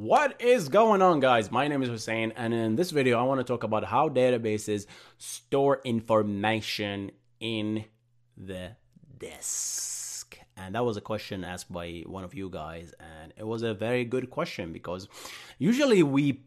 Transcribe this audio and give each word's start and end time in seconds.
What 0.00 0.40
is 0.40 0.70
going 0.70 1.02
on, 1.02 1.20
guys? 1.20 1.50
My 1.50 1.68
name 1.68 1.82
is 1.82 1.90
Hussein, 1.90 2.32
and 2.34 2.54
in 2.54 2.74
this 2.74 2.90
video, 2.90 3.20
I 3.20 3.22
want 3.24 3.38
to 3.38 3.44
talk 3.44 3.64
about 3.64 3.84
how 3.84 4.08
databases 4.08 4.86
store 5.18 5.82
information 5.84 7.10
in 7.38 7.84
the 8.34 8.76
disk. 9.18 10.38
And 10.56 10.74
that 10.74 10.86
was 10.86 10.96
a 10.96 11.02
question 11.02 11.44
asked 11.44 11.70
by 11.70 12.02
one 12.06 12.24
of 12.24 12.32
you 12.32 12.48
guys, 12.48 12.94
and 12.98 13.34
it 13.36 13.46
was 13.46 13.62
a 13.62 13.74
very 13.74 14.06
good 14.06 14.30
question 14.30 14.72
because 14.72 15.06
usually 15.58 16.02
we 16.02 16.44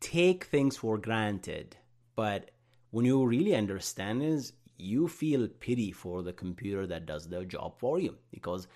take 0.00 0.44
things 0.44 0.78
for 0.78 0.96
granted, 0.96 1.76
but 2.16 2.50
when 2.92 3.04
you 3.04 3.26
really 3.26 3.54
understand 3.54 4.22
is 4.22 4.54
you 4.78 5.06
feel 5.06 5.46
pity 5.48 5.92
for 5.92 6.22
the 6.22 6.32
computer 6.32 6.86
that 6.86 7.04
does 7.04 7.28
the 7.28 7.44
job 7.44 7.78
for 7.78 7.98
you 8.00 8.16
because 8.30 8.68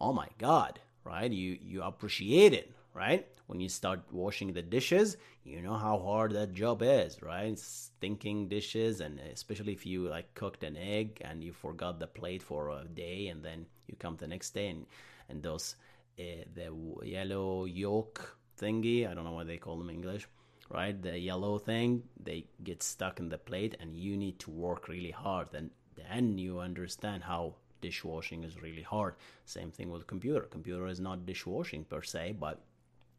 oh 0.00 0.12
my 0.12 0.28
god, 0.38 0.78
right? 1.02 1.32
You 1.32 1.58
you 1.60 1.82
appreciate 1.82 2.52
it, 2.52 2.72
right? 2.98 3.26
when 3.48 3.60
you 3.60 3.68
start 3.68 4.02
washing 4.12 4.52
the 4.52 4.60
dishes, 4.62 5.16
you 5.42 5.62
know 5.62 5.74
how 5.74 5.98
hard 5.98 6.32
that 6.32 6.52
job 6.52 6.82
is, 6.82 7.22
right? 7.22 7.58
Stinking 7.58 8.48
dishes, 8.48 9.00
and 9.00 9.18
especially 9.32 9.72
if 9.72 9.86
you 9.86 10.06
like 10.06 10.34
cooked 10.34 10.62
an 10.62 10.76
egg 10.76 11.22
and 11.22 11.42
you 11.42 11.54
forgot 11.54 11.98
the 11.98 12.06
plate 12.06 12.42
for 12.42 12.68
a 12.68 12.84
day, 12.84 13.28
and 13.28 13.42
then 13.42 13.64
you 13.86 13.96
come 13.98 14.16
the 14.16 14.28
next 14.28 14.50
day 14.50 14.68
and 14.68 14.84
and 15.30 15.42
those 15.42 15.76
uh, 16.20 16.44
the 16.54 16.70
yellow 17.02 17.64
yolk 17.64 18.36
thingy, 18.60 19.10
I 19.10 19.14
don't 19.14 19.24
know 19.24 19.32
what 19.32 19.46
they 19.46 19.56
call 19.56 19.78
them 19.78 19.88
in 19.88 19.96
English, 19.96 20.28
right? 20.70 21.00
The 21.00 21.18
yellow 21.18 21.58
thing, 21.58 22.02
they 22.22 22.44
get 22.62 22.82
stuck 22.82 23.18
in 23.18 23.30
the 23.30 23.38
plate, 23.38 23.78
and 23.80 23.96
you 23.96 24.18
need 24.18 24.38
to 24.40 24.50
work 24.50 24.88
really 24.88 25.10
hard, 25.10 25.54
and 25.54 25.70
then 25.96 26.36
you 26.36 26.60
understand 26.60 27.22
how 27.22 27.54
dishwashing 27.80 28.44
is 28.44 28.60
really 28.60 28.82
hard. 28.82 29.14
Same 29.46 29.70
thing 29.70 29.90
with 29.90 30.06
computer. 30.06 30.42
Computer 30.42 30.86
is 30.86 31.00
not 31.00 31.24
dishwashing 31.24 31.84
per 31.84 32.02
se, 32.02 32.36
but 32.38 32.60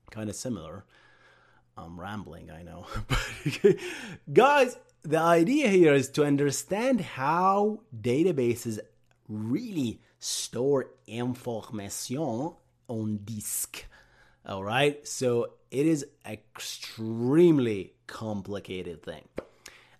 kind 0.09 0.29
of 0.29 0.35
similar. 0.35 0.85
I'm 1.77 1.99
rambling, 1.99 2.51
I 2.51 2.63
know. 2.63 2.85
But 3.63 3.75
guys, 4.31 4.77
the 5.03 5.19
idea 5.19 5.69
here 5.69 5.93
is 5.93 6.09
to 6.11 6.25
understand 6.25 7.01
how 7.01 7.81
databases 7.95 8.79
really 9.27 10.01
store 10.19 10.87
information 11.07 12.53
on 12.87 13.19
disk. 13.23 13.85
All 14.45 14.63
right, 14.63 15.07
so 15.07 15.53
it 15.71 15.85
is 15.85 16.05
extremely 16.25 17.93
complicated 18.07 19.03
thing, 19.03 19.27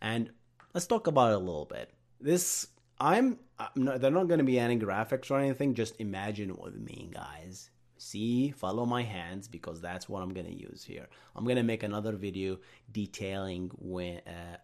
and 0.01 0.31
let's 0.73 0.87
talk 0.87 1.07
about 1.07 1.31
it 1.31 1.35
a 1.35 1.39
little 1.39 1.65
bit. 1.65 1.91
This 2.19 2.67
I'm, 2.99 3.37
I'm 3.57 3.69
not, 3.75 4.01
they're 4.01 4.11
not 4.11 4.27
going 4.27 4.39
to 4.39 4.43
be 4.43 4.59
any 4.59 4.77
graphics 4.77 5.29
or 5.29 5.39
anything. 5.39 5.75
Just 5.75 5.99
imagine 5.99 6.57
with 6.57 6.75
me, 6.75 7.09
guys 7.13 7.69
see 8.01 8.51
follow 8.51 8.85
my 8.85 9.03
hands 9.03 9.47
because 9.47 9.81
that's 9.81 10.07
what 10.07 10.21
i'm 10.21 10.33
going 10.33 10.45
to 10.45 10.55
use 10.55 10.83
here. 10.83 11.07
I'm 11.35 11.43
going 11.43 11.57
to 11.57 11.63
make 11.63 11.83
another 11.83 12.13
video 12.13 12.57
detailing 12.91 13.71
when 13.77 14.21
uh, 14.27 14.57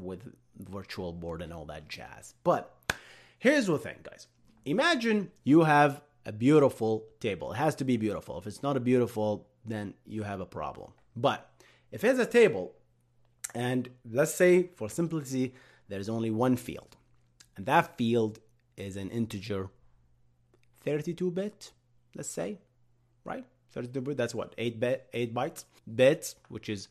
with 0.00 0.22
virtual 0.58 1.12
board 1.12 1.42
and 1.42 1.52
all 1.52 1.64
that 1.66 1.88
jazz. 1.88 2.34
But 2.44 2.74
here's 3.38 3.66
the 3.66 3.78
thing 3.78 3.96
guys. 4.02 4.26
Imagine 4.64 5.30
you 5.44 5.64
have 5.64 6.02
a 6.26 6.32
beautiful 6.32 7.04
table. 7.20 7.52
It 7.52 7.56
has 7.56 7.74
to 7.76 7.84
be 7.84 7.96
beautiful. 7.96 8.38
If 8.38 8.46
it's 8.46 8.62
not 8.62 8.76
a 8.76 8.80
beautiful 8.80 9.46
then 9.64 9.94
you 10.06 10.22
have 10.22 10.40
a 10.40 10.46
problem. 10.46 10.92
But 11.16 11.50
if 11.90 12.04
it's 12.04 12.18
a 12.18 12.26
table 12.26 12.74
and 13.54 13.88
let's 14.10 14.34
say 14.34 14.70
for 14.76 14.88
simplicity 14.88 15.54
there's 15.88 16.08
only 16.08 16.30
one 16.30 16.56
field 16.56 16.96
and 17.56 17.66
that 17.66 17.96
field 17.96 18.40
is 18.76 18.96
an 18.96 19.10
integer 19.10 19.70
32 20.82 21.30
bit 21.30 21.72
let's 22.14 22.30
say 22.30 22.58
right? 23.28 23.44
32 23.72 24.00
bit, 24.00 24.16
that's 24.16 24.34
what, 24.34 24.54
8 24.58 24.80
bit, 24.80 25.08
8 25.12 25.34
bytes, 25.34 25.64
bits, 25.94 26.36
which 26.48 26.68
is 26.68 26.88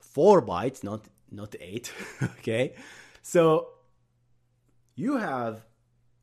4 0.00 0.42
bytes, 0.42 0.82
not 0.82 1.06
not 1.30 1.54
8, 1.60 1.92
okay? 2.38 2.74
So 3.22 3.68
you 4.94 5.18
have 5.18 5.64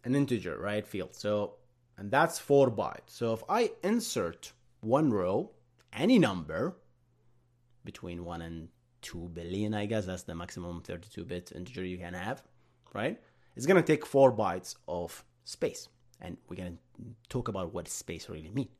an 0.04 0.16
integer, 0.16 0.58
right, 0.60 0.86
field. 0.86 1.16
So 1.16 1.56
and 1.98 2.12
that's 2.12 2.40
4 2.40 2.72
bytes. 2.72 3.10
So 3.10 3.34
if 3.34 3.44
I 3.48 3.72
insert 3.84 4.52
one 4.82 5.12
row, 5.12 5.52
any 5.94 6.20
number 6.20 6.76
between 7.84 8.26
1 8.26 8.42
and 8.42 8.68
2 9.02 9.30
billion, 9.34 9.74
I 9.74 9.86
guess 9.86 10.06
that's 10.06 10.24
the 10.24 10.36
maximum 10.36 10.82
32 10.82 11.24
bit 11.26 11.52
integer 11.56 11.86
you 11.86 11.98
can 11.98 12.14
have, 12.14 12.44
right? 12.94 13.20
It's 13.56 13.66
to 13.82 13.88
take 13.88 14.06
4 14.06 14.34
bytes 14.34 14.76
of 14.88 15.24
space. 15.44 15.88
And 16.22 16.38
we're 16.50 16.56
to 16.78 16.78
talk 17.30 17.48
about 17.48 17.74
what 17.74 17.88
space 17.88 18.30
really 18.30 18.50
means. 18.50 18.72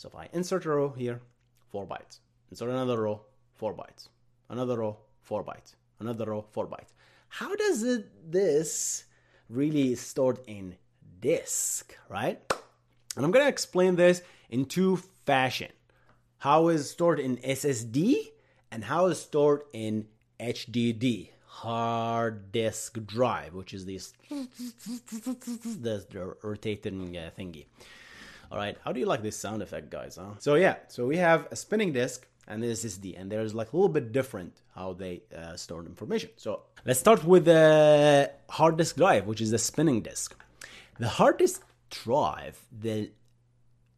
So 0.00 0.08
if 0.08 0.16
I 0.16 0.30
insert 0.32 0.64
a 0.64 0.70
row 0.70 0.94
here, 0.96 1.20
four 1.68 1.86
bytes. 1.86 2.20
Insert 2.50 2.70
another 2.70 3.02
row, 3.02 3.20
four 3.52 3.74
bytes. 3.74 4.08
Another 4.48 4.78
row, 4.78 4.96
four 5.20 5.44
bytes. 5.44 5.74
Another 5.98 6.24
row, 6.24 6.46
four 6.52 6.66
bytes. 6.66 6.94
How 7.28 7.54
does 7.54 7.82
it 7.82 8.32
this 8.32 9.04
really 9.50 9.94
stored 9.96 10.38
in 10.46 10.76
disk, 11.20 11.94
right? 12.08 12.40
And 13.14 13.26
I'm 13.26 13.30
gonna 13.30 13.50
explain 13.50 13.96
this 13.96 14.22
in 14.48 14.64
two 14.64 14.96
fashion. 15.26 15.70
How 16.38 16.68
is 16.68 16.88
stored 16.88 17.20
in 17.20 17.36
SSD 17.36 18.30
and 18.70 18.84
how 18.84 19.08
is 19.08 19.20
stored 19.20 19.64
in 19.74 20.06
HDD, 20.40 21.28
hard 21.44 22.52
disk 22.52 23.04
drive, 23.04 23.52
which 23.52 23.74
is 23.74 23.84
this 23.84 24.14
the 24.30 24.48
rotating 26.42 27.18
uh, 27.18 27.30
thingy. 27.38 27.66
All 28.50 28.58
right, 28.58 28.76
how 28.84 28.92
do 28.92 28.98
you 28.98 29.06
like 29.06 29.22
this 29.22 29.36
sound 29.36 29.62
effect, 29.62 29.90
guys? 29.90 30.16
Huh? 30.16 30.34
So 30.38 30.56
yeah, 30.56 30.76
so 30.88 31.06
we 31.06 31.18
have 31.18 31.46
a 31.50 31.56
spinning 31.56 31.92
disk 31.92 32.26
and 32.50 32.60
this 32.62 32.84
is 32.84 32.98
the 32.98 33.16
and 33.16 33.30
there's 33.30 33.54
like 33.54 33.72
a 33.72 33.76
little 33.76 33.88
bit 33.88 34.12
different 34.12 34.60
how 34.74 34.92
they 34.92 35.22
uh, 35.36 35.56
store 35.56 35.84
information. 35.86 36.30
So 36.36 36.62
let's 36.84 36.98
start 36.98 37.24
with 37.24 37.44
the 37.44 38.30
hard 38.48 38.76
disk 38.76 38.96
drive, 38.96 39.26
which 39.26 39.40
is 39.40 39.52
the 39.52 39.58
spinning 39.58 40.02
disk. 40.02 40.36
The 40.98 41.08
hard 41.08 41.38
disk 41.38 41.64
drive, 41.90 42.58
the 42.72 43.12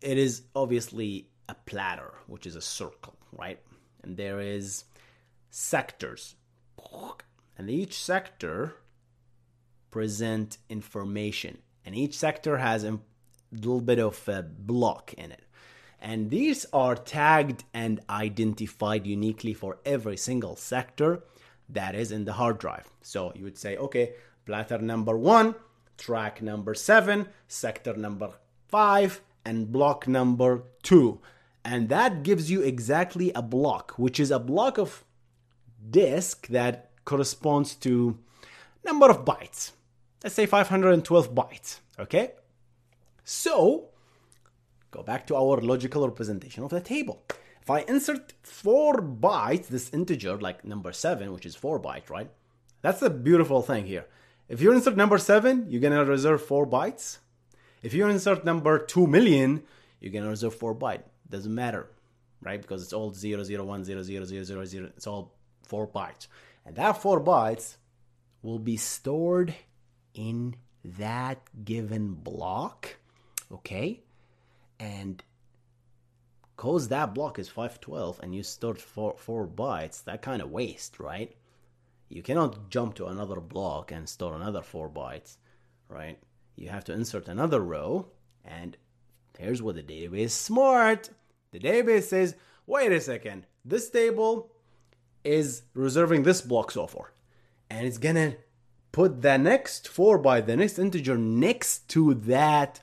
it 0.02 0.18
is 0.18 0.42
obviously 0.54 1.28
a 1.48 1.54
platter, 1.54 2.12
which 2.26 2.46
is 2.46 2.54
a 2.54 2.60
circle, 2.60 3.16
right? 3.32 3.58
And 4.02 4.16
there 4.16 4.40
is 4.40 4.84
sectors, 5.50 6.34
and 7.56 7.70
each 7.70 8.02
sector 8.02 8.74
present 9.90 10.58
information, 10.68 11.58
and 11.86 11.94
each 11.94 12.18
sector 12.18 12.58
has 12.58 12.84
little 13.52 13.80
bit 13.80 13.98
of 13.98 14.28
a 14.28 14.42
block 14.42 15.14
in 15.14 15.30
it. 15.30 15.44
And 16.00 16.30
these 16.30 16.66
are 16.72 16.96
tagged 16.96 17.64
and 17.72 18.00
identified 18.10 19.06
uniquely 19.06 19.54
for 19.54 19.78
every 19.84 20.16
single 20.16 20.56
sector 20.56 21.22
that 21.68 21.94
is 21.94 22.10
in 22.10 22.24
the 22.24 22.32
hard 22.32 22.58
drive. 22.58 22.88
So 23.02 23.32
you 23.36 23.44
would 23.44 23.56
say, 23.56 23.76
okay, 23.76 24.14
platter 24.44 24.78
number 24.78 25.16
one, 25.16 25.54
track 25.96 26.42
number 26.42 26.74
seven, 26.74 27.28
sector 27.46 27.94
number 27.94 28.30
five, 28.68 29.20
and 29.44 29.70
block 29.70 30.08
number 30.08 30.64
two. 30.82 31.20
And 31.64 31.88
that 31.88 32.24
gives 32.24 32.50
you 32.50 32.62
exactly 32.62 33.30
a 33.34 33.42
block, 33.42 33.92
which 33.96 34.18
is 34.18 34.32
a 34.32 34.40
block 34.40 34.78
of 34.78 35.04
disk 35.88 36.48
that 36.48 36.90
corresponds 37.04 37.74
to 37.76 38.18
number 38.84 39.08
of 39.08 39.24
bytes. 39.24 39.72
Let's 40.22 40.34
say 40.34 40.46
512 40.46 41.34
bytes, 41.34 41.78
okay? 41.98 42.32
So, 43.24 43.90
go 44.90 45.02
back 45.02 45.26
to 45.28 45.36
our 45.36 45.60
logical 45.60 46.06
representation 46.06 46.64
of 46.64 46.70
the 46.70 46.80
table. 46.80 47.22
If 47.60 47.70
I 47.70 47.80
insert 47.82 48.32
4 48.42 49.00
bytes, 49.00 49.68
this 49.68 49.90
integer, 49.90 50.36
like 50.38 50.64
number 50.64 50.92
7, 50.92 51.32
which 51.32 51.46
is 51.46 51.54
4 51.54 51.80
bytes, 51.80 52.10
right? 52.10 52.28
That's 52.80 52.98
the 52.98 53.10
beautiful 53.10 53.62
thing 53.62 53.86
here. 53.86 54.06
If 54.48 54.60
you 54.60 54.72
insert 54.72 54.96
number 54.96 55.18
7, 55.18 55.66
you're 55.68 55.80
going 55.80 55.92
to 55.92 56.04
reserve 56.04 56.42
4 56.42 56.66
bytes. 56.66 57.18
If 57.82 57.94
you 57.94 58.06
insert 58.08 58.44
number 58.44 58.78
2 58.78 59.06
million, 59.06 59.62
you're 60.00 60.12
going 60.12 60.24
to 60.24 60.30
reserve 60.30 60.56
4 60.56 60.74
bytes. 60.74 61.04
Doesn't 61.30 61.54
matter, 61.54 61.88
right? 62.42 62.60
Because 62.60 62.82
it's 62.82 62.92
all 62.92 63.12
0, 63.12 63.44
0, 63.44 63.64
1, 63.64 63.84
0, 63.84 64.02
0, 64.02 64.24
0, 64.24 64.44
0, 64.44 64.64
0. 64.64 64.90
It's 64.96 65.06
all 65.06 65.32
4 65.68 65.86
bytes. 65.86 66.26
And 66.66 66.74
that 66.76 67.00
4 67.00 67.20
bytes 67.22 67.76
will 68.42 68.58
be 68.58 68.76
stored 68.76 69.54
in 70.14 70.56
that 70.84 71.38
given 71.64 72.14
block 72.14 72.96
okay? 73.52 74.02
And 74.80 75.22
because 76.56 76.88
that 76.88 77.14
block 77.14 77.38
is 77.38 77.48
512 77.48 78.20
and 78.22 78.34
you 78.34 78.42
stored 78.42 78.78
four, 78.78 79.14
four 79.16 79.46
bytes, 79.46 80.04
that 80.04 80.22
kind 80.22 80.40
of 80.40 80.50
waste, 80.50 80.98
right? 80.98 81.34
You 82.08 82.22
cannot 82.22 82.68
jump 82.68 82.94
to 82.96 83.06
another 83.06 83.40
block 83.40 83.90
and 83.90 84.08
store 84.08 84.34
another 84.34 84.62
four 84.62 84.88
bytes, 84.88 85.36
right? 85.88 86.18
You 86.56 86.68
have 86.68 86.84
to 86.84 86.92
insert 86.92 87.28
another 87.28 87.60
row, 87.60 88.08
and 88.44 88.76
here's 89.38 89.62
what 89.62 89.76
the 89.76 89.82
database 89.82 90.18
is 90.18 90.34
smart. 90.34 91.10
The 91.52 91.58
database 91.58 92.04
says, 92.04 92.34
wait 92.66 92.92
a 92.92 93.00
second, 93.00 93.46
this 93.64 93.88
table 93.88 94.52
is 95.24 95.62
reserving 95.74 96.24
this 96.24 96.42
block 96.42 96.70
so 96.70 96.86
far, 96.86 97.12
and 97.70 97.86
it's 97.86 97.98
gonna 97.98 98.36
put 98.92 99.22
the 99.22 99.38
next 99.38 99.88
four 99.88 100.18
byte, 100.18 100.46
the 100.46 100.56
next 100.56 100.78
integer 100.78 101.16
next 101.16 101.88
to 101.88 102.14
that 102.14 102.80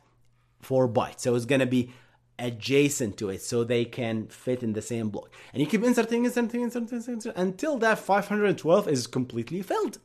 four 0.60 0.88
bytes. 0.88 1.22
So 1.22 1.36
it's 1.36 1.46
gonna 1.46 1.66
be 1.66 1.92
adjacent 2.40 3.18
to 3.18 3.30
it 3.30 3.42
so 3.42 3.64
they 3.64 3.86
can 3.86 4.28
fit 4.28 4.64
in 4.64 4.74
the 4.74 4.82
same 4.82 5.10
block. 5.10 5.32
And 5.54 5.62
you 5.62 5.68
keep 5.68 5.84
inserting, 5.84 6.26
inserting, 6.26 6.62
inserting, 6.62 6.98
inserting 6.98 7.34
until 7.36 7.78
that 7.80 8.00
512 8.00 8.88
is 8.88 9.08
completely 9.08 9.62
filled. 9.62 10.00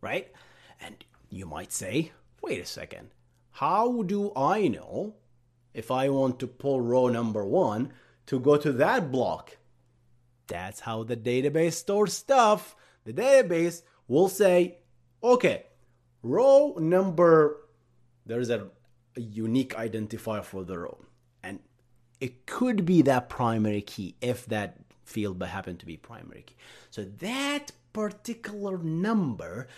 Right? 0.00 0.30
And 0.80 1.02
you 1.30 1.46
might 1.46 1.72
say, 1.72 2.12
wait 2.42 2.60
a 2.60 2.66
second, 2.66 3.10
how 3.52 4.02
do 4.02 4.32
I 4.36 4.68
know 4.68 5.14
if 5.72 5.90
I 5.90 6.08
want 6.08 6.38
to 6.40 6.46
pull 6.46 6.80
row 6.80 7.08
number 7.08 7.44
one 7.44 7.92
to 8.26 8.38
go 8.38 8.56
to 8.56 8.72
that 8.72 9.10
block? 9.10 9.56
That's 10.46 10.80
how 10.80 11.04
the 11.04 11.16
database 11.16 11.72
stores 11.72 12.12
stuff. 12.12 12.76
The 13.04 13.12
database 13.12 13.82
will 14.08 14.28
say, 14.28 14.78
okay, 15.22 15.66
row 16.22 16.76
number, 16.78 17.60
there's 18.26 18.50
a, 18.50 18.68
a 19.16 19.20
unique 19.20 19.74
identifier 19.74 20.44
for 20.44 20.64
the 20.64 20.78
row 20.78 20.98
And 21.42 21.60
it 22.20 22.46
could 22.46 22.84
be 22.84 23.02
that 23.02 23.28
primary 23.28 23.82
key 23.82 24.16
if 24.20 24.46
that 24.46 24.76
field 25.04 25.42
happened 25.42 25.80
to 25.80 25.86
be 25.86 25.96
primary 25.96 26.42
key. 26.42 26.56
So 26.90 27.04
that 27.04 27.72
particular 27.92 28.78
number 28.78 29.68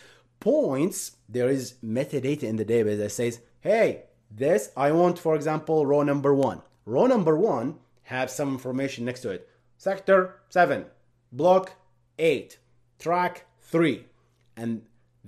points, 0.40 1.16
there 1.28 1.48
is 1.48 1.74
metadata 1.84 2.44
in 2.44 2.56
the 2.56 2.64
database 2.64 2.98
that 2.98 3.12
says, 3.12 3.40
hey, 3.60 4.04
this, 4.30 4.70
I 4.76 4.92
want, 4.92 5.18
for 5.18 5.34
example, 5.34 5.86
row 5.86 6.02
number 6.02 6.34
one. 6.34 6.62
Row 6.84 7.06
number 7.06 7.36
one 7.36 7.76
has 8.04 8.34
some 8.34 8.50
information 8.50 9.04
next 9.04 9.20
to 9.20 9.30
it. 9.30 9.48
Sector 9.78 10.36
7, 10.48 10.86
block 11.32 11.72
8, 12.18 12.58
track 12.98 13.46
3. 13.60 14.04
And 14.56 14.82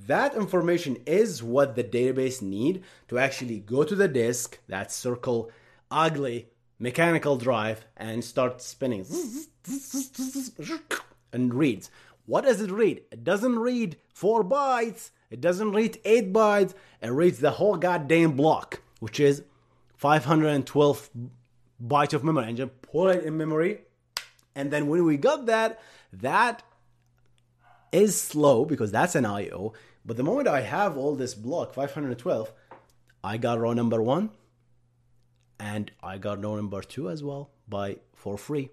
that 0.07 0.35
information 0.35 0.99
is 1.07 1.43
what 1.43 1.75
the 1.75 1.85
database 1.85 2.43
need 2.43 2.83
to 3.09 3.19
actually 3.19 3.61
go 3.61 3.85
to 3.85 3.95
the 3.95 4.09
disk, 4.09 4.59
that 4.69 4.93
circle 4.93 5.51
ugly 5.91 6.49
mechanical 6.79 7.37
drive 7.37 7.85
and 7.97 8.23
start 8.23 8.63
spinning 8.63 9.05
and 11.33 11.55
reads. 11.55 11.91
What 12.27 12.45
does 12.45 12.61
it 12.61 12.71
read? 12.71 13.03
It 13.11 13.25
doesn't 13.25 13.59
read 13.59 13.97
four 14.13 14.45
bytes. 14.45 15.11
It 15.31 15.41
doesn't 15.41 15.73
read 15.73 15.99
eight 16.05 16.33
bytes. 16.33 16.75
It 17.03 17.11
reads 17.11 17.39
the 17.39 17.53
whole 17.53 17.77
goddamn 17.77 18.33
block, 18.33 18.81
which 19.01 19.19
is 19.19 19.43
512 19.97 21.11
bytes 21.83 22.13
of 22.13 22.25
memory. 22.25 22.49
And 22.49 22.57
just 22.57 22.83
pull 22.83 23.09
it 23.09 23.25
in 23.25 23.37
memory. 23.37 23.81
And 24.55 24.71
then 24.71 24.89
when 24.89 25.05
we 25.05 25.17
got 25.17 25.47
that, 25.47 25.81
that 26.13 26.63
is 27.93 28.21
slow 28.21 28.65
because 28.65 28.93
that's 28.93 29.15
an 29.15 29.25
IO. 29.25 29.73
But 30.09 30.17
the 30.17 30.25
moment 30.25 30.49
I 30.49 30.63
have 30.63 30.97
all 30.97 31.15
this 31.15 31.35
block, 31.35 31.75
512, 31.75 32.51
I 33.23 33.37
got 33.37 33.61
row 33.61 33.75
number 33.75 34.01
one, 34.01 34.31
and 35.61 35.91
I 36.03 36.17
got 36.17 36.43
row 36.43 36.57
number 36.57 36.81
two 36.81 37.11
as 37.11 37.23
well 37.23 37.51
by 37.69 37.99
for 38.15 38.39
free. 38.39 38.71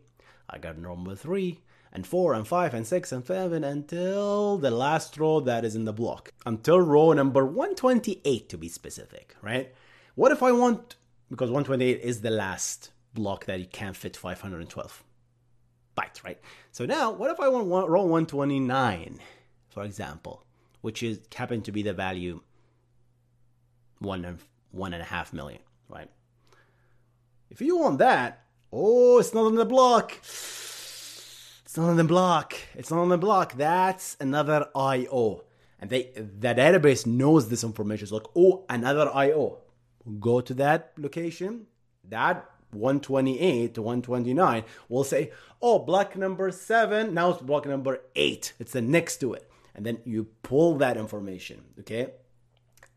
I 0.50 0.60
got 0.60 0.82
row 0.82 0.96
number 0.96 1.14
three 1.14 1.60
and 1.92 2.08
four 2.08 2.34
and 2.34 2.48
five 2.48 2.74
and 2.74 2.88
six 2.88 3.12
and 3.12 3.26
seven 3.28 3.66
until 3.66 4.58
the 4.58 4.72
last 4.72 5.18
row 5.18 5.42
that 5.42 5.66
is 5.66 5.76
in 5.76 5.84
the 5.84 5.92
block. 5.92 6.32
Until 6.46 6.80
row 6.80 7.12
number 7.12 7.46
128 7.46 8.48
to 8.48 8.58
be 8.58 8.70
specific, 8.70 9.36
right? 9.42 9.76
What 10.16 10.32
if 10.32 10.42
I 10.42 10.54
want, 10.54 10.96
because 11.30 11.52
128 11.52 12.00
is 12.00 12.22
the 12.22 12.32
last 12.32 12.92
block 13.14 13.44
that 13.44 13.60
you 13.60 13.68
can't 13.68 13.98
fit 13.98 14.16
512 14.16 15.04
bytes, 15.98 16.24
right? 16.24 16.40
So 16.72 16.86
now, 16.86 17.12
what 17.12 17.30
if 17.30 17.42
I 17.42 17.50
want 17.50 17.90
row 17.90 18.04
129, 18.04 19.20
for 19.68 19.84
example, 19.84 20.46
which 20.86 21.02
is 21.02 21.20
happen 21.34 21.64
to 21.64 21.72
be 21.72 21.82
the 21.82 21.94
value 21.94 22.40
one 23.98 24.24
and 24.24 24.38
one 24.70 24.94
and 24.94 25.02
a 25.02 25.06
half 25.06 25.34
million, 25.34 25.62
right? 25.90 26.12
If 27.50 27.60
you 27.60 27.76
want 27.80 27.98
that, 27.98 28.44
oh, 28.72 29.18
it's 29.18 29.34
not 29.34 29.46
on 29.46 29.56
the 29.56 29.66
block. 29.66 30.12
It's 30.22 31.76
not 31.76 31.90
on 31.90 31.98
the 31.98 32.04
block. 32.04 32.54
It's 32.76 32.92
not 32.92 33.00
on 33.00 33.10
the 33.10 33.18
block. 33.18 33.54
That's 33.54 34.16
another 34.20 34.68
IO. 34.76 35.46
And 35.80 35.90
they 35.90 36.12
the 36.14 36.54
database 36.54 37.08
knows 37.08 37.50
this 37.50 37.64
information. 37.64 38.04
It's 38.04 38.12
like, 38.12 38.30
oh, 38.36 38.64
another 38.70 39.10
IO. 39.12 39.58
Go 40.20 40.40
to 40.40 40.54
that 40.54 40.92
location. 41.00 41.66
That 42.10 42.48
128 42.74 43.74
to 43.74 43.82
129 43.82 44.64
will 44.90 45.04
say, 45.04 45.32
oh, 45.64 45.80
block 45.80 46.16
number 46.16 46.52
seven. 46.52 47.16
Now 47.16 47.32
it's 47.32 47.42
block 47.42 47.66
number 47.66 48.02
eight. 48.16 48.54
It's 48.60 48.74
the 48.74 48.84
next 48.84 49.18
to 49.22 49.34
it. 49.34 49.50
And 49.75 49.86
then 49.86 50.00
you 50.06 50.27
pull 50.42 50.77
that 50.77 50.98
information. 50.98 51.63
Okay. 51.80 52.12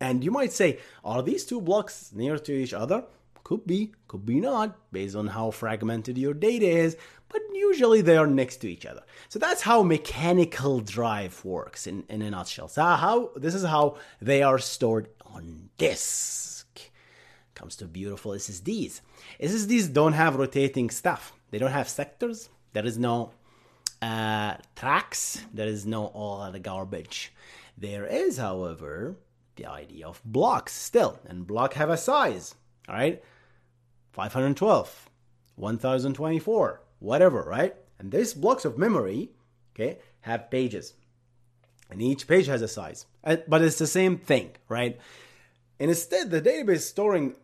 And 0.01 0.23
you 0.23 0.31
might 0.31 0.53
say, 0.53 0.79
are 1.05 1.23
these 1.23 1.45
two 1.45 1.61
blocks 1.61 2.13
near 2.15 2.39
to 2.39 2.53
each 2.53 2.73
other? 2.73 3.05
Could 3.43 3.67
be, 3.67 3.93
could 4.07 4.25
be 4.27 4.41
not, 4.41 4.77
based 4.93 5.17
on 5.17 5.29
how 5.29 5.51
fragmented 5.51 6.19
your 6.19 6.35
data 6.35 6.67
is, 6.67 6.97
but 7.29 7.41
usually 7.53 8.01
they 8.01 8.17
are 8.17 8.27
next 8.27 8.59
to 8.59 8.69
each 8.69 8.87
other. 8.87 9.03
So 9.29 9.39
that's 9.39 9.63
how 9.63 9.83
mechanical 9.83 10.81
drive 10.81 11.45
works 11.45 11.87
in, 11.87 12.05
in 12.09 12.23
a 12.23 12.31
nutshell. 12.31 12.69
So 12.69 12.83
how 12.83 13.31
this 13.37 13.55
is 13.55 13.65
how 13.65 13.97
they 14.21 14.43
are 14.43 14.59
stored 14.59 15.09
on 15.23 15.71
disk. 15.79 16.67
Comes 17.55 17.77
to 17.77 17.87
beautiful 17.87 18.33
SSDs. 18.33 19.01
SSDs 19.41 19.93
don't 19.93 20.13
have 20.13 20.37
rotating 20.37 20.91
stuff. 20.91 21.33
They 21.51 21.59
don't 21.59 21.73
have 21.73 21.89
sectors. 21.89 22.51
There 22.73 22.87
is 22.87 22.99
no 22.99 23.33
uh, 24.03 24.55
tracks. 24.77 25.45
There 25.53 25.67
is 25.67 25.87
no 25.87 26.07
all 26.07 26.51
the 26.51 26.61
garbage. 26.61 27.33
There 27.77 28.07
is, 28.07 28.39
however, 28.39 29.17
the 29.57 29.67
idea 29.67 30.07
of 30.07 30.21
blocks 30.25 30.73
still, 30.73 31.19
and 31.27 31.47
block 31.47 31.75
have 31.75 31.91
a 31.91 31.97
size. 31.97 32.55
All 32.89 32.95
right. 32.95 33.23
512, 34.13 35.11
1024, 35.57 36.81
whatever, 36.99 37.43
right? 37.43 37.77
And 37.99 38.11
these 38.11 38.35
blocks 38.35 38.65
of 38.65 38.79
memory, 38.79 39.31
okay, 39.75 39.99
have 40.23 40.51
pages. 40.51 40.95
And 41.91 42.03
each 42.03 42.27
page 42.27 42.47
has 42.47 42.63
a 42.63 42.69
size. 42.69 43.07
But 43.23 43.63
it's 43.63 43.79
the 43.79 43.87
same 43.87 44.19
thing, 44.19 44.51
right? 44.69 44.99
Instead, 45.79 46.31
the 46.31 46.43
database 46.43 46.81
storing, 46.81 47.35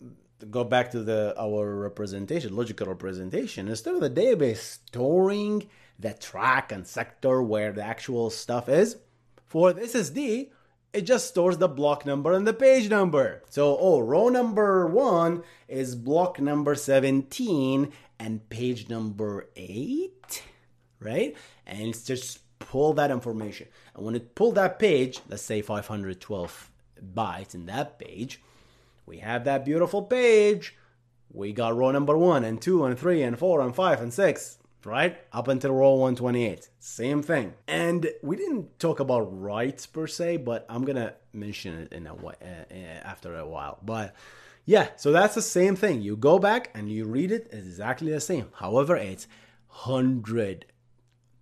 go 0.50 0.64
back 0.64 0.90
to 0.90 1.02
the 1.02 1.35
our 1.38 1.75
representation, 1.76 2.57
logical 2.57 2.87
representation, 2.87 3.69
instead 3.69 3.95
of 3.95 4.00
the 4.00 4.11
database 4.11 4.79
storing 4.88 5.69
the 5.99 6.13
track 6.13 6.73
and 6.73 6.87
sector 6.87 7.43
where 7.43 7.73
the 7.73 7.83
actual 7.83 8.31
stuff 8.31 8.69
is, 8.69 8.97
for 9.47 9.73
the 9.73 9.83
SSD, 9.83 10.51
it 10.93 11.03
just 11.03 11.29
stores 11.29 11.59
the 11.59 11.69
block 11.69 12.07
number 12.07 12.33
and 12.33 12.47
the 12.47 12.53
page 12.53 12.89
number. 12.89 13.43
So, 13.51 13.77
oh, 13.79 14.01
row 14.01 14.29
number 14.29 14.87
one 14.87 15.43
is 15.69 15.97
block 15.97 16.41
number 16.41 16.75
17 16.75 17.93
and 18.19 18.49
page 18.49 18.89
number 18.89 19.49
8, 19.57 20.43
right? 21.01 21.37
And 21.67 21.89
it's 21.89 22.05
just 22.05 22.41
pull 22.59 22.95
that 22.95 23.11
information. 23.11 23.69
And 23.95 24.05
when 24.05 24.15
it 24.15 24.35
pull 24.35 24.53
that 24.53 24.79
page, 24.79 25.21
let's 25.29 25.43
say 25.43 25.63
512 25.63 26.71
bytes 27.15 27.55
in 27.55 27.67
that 27.67 27.99
page, 27.99 28.41
we 29.07 29.19
have 29.19 29.45
that 29.45 29.65
beautiful 29.65 30.03
page. 30.03 30.77
We 31.33 31.53
got 31.53 31.77
row 31.77 31.91
number 31.91 32.17
one 32.17 32.45
and 32.45 32.63
two 32.63 32.85
and 32.85 32.99
three 32.99 33.23
and 33.23 33.39
four 33.39 33.61
and 33.61 33.75
five 33.75 34.01
and 34.01 34.13
six 34.15 34.59
right? 34.87 35.19
Up 35.33 35.49
until 35.49 35.73
row 35.73 35.95
128. 35.95 36.69
Same 36.79 37.23
thing. 37.23 37.55
And 37.67 38.11
we 38.23 38.37
didn't 38.37 38.79
talk 38.79 39.00
about 39.00 39.41
writes 39.41 39.87
per 39.87 40.07
se, 40.07 40.38
but 40.38 40.67
I'm 40.69 40.85
going 40.85 40.97
to 40.97 41.14
mention 41.33 41.75
it 41.75 41.93
in 41.93 42.07
a 42.07 42.14
way, 42.14 42.35
uh, 42.43 42.73
uh, 42.73 42.76
after 43.05 43.37
a 43.37 43.47
while. 43.47 43.79
But 43.83 44.14
yeah, 44.64 44.88
so 44.97 45.12
that's 45.12 45.35
the 45.35 45.43
same 45.43 45.76
thing. 45.76 46.03
You 46.03 46.17
go 46.17 46.38
back 46.38 46.71
and 46.75 46.91
you 46.91 47.05
read 47.05 47.33
it, 47.33 47.49
it's 47.53 47.67
exactly 47.67 48.12
the 48.12 48.21
same. 48.21 48.49
However, 48.55 48.97
it's 48.97 49.26
100 49.69 50.67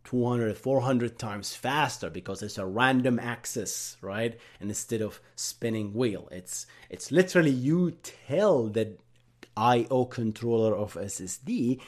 200 0.04 0.58
400 0.58 1.18
times 1.18 1.54
faster 1.54 2.10
because 2.10 2.42
it's 2.42 2.58
a 2.58 2.66
random 2.66 3.18
access 3.20 3.96
right 4.00 4.38
and 4.60 4.68
instead 4.68 5.00
of 5.00 5.20
spinning 5.36 5.94
wheel 5.94 6.28
it's 6.32 6.66
it's 6.90 7.12
literally 7.12 7.50
you 7.50 7.92
tell 8.26 8.66
the 8.66 8.96
io 9.56 10.04
controller 10.06 10.74
of 10.74 10.94
ssd 10.94 11.80